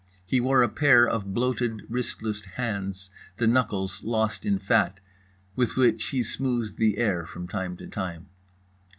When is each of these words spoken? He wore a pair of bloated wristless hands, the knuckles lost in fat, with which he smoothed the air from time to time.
He 0.25 0.41
wore 0.41 0.63
a 0.63 0.67
pair 0.67 1.07
of 1.07 1.31
bloated 1.31 1.83
wristless 1.87 2.43
hands, 2.43 3.11
the 3.37 3.45
knuckles 3.45 4.01
lost 4.01 4.47
in 4.47 4.57
fat, 4.57 4.99
with 5.55 5.75
which 5.75 6.05
he 6.05 6.23
smoothed 6.23 6.77
the 6.77 6.97
air 6.97 7.27
from 7.27 7.47
time 7.47 7.77
to 7.77 7.85
time. 7.85 8.25